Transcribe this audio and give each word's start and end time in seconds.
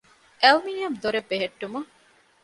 އެލްމިނިއަމް 0.41 0.99
ދޮރެއް 1.01 1.29
ބެހެއްޓުމަށް 1.31 1.89